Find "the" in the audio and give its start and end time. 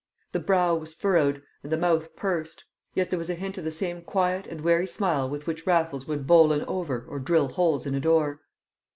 0.31-0.39, 1.71-1.77, 3.63-3.69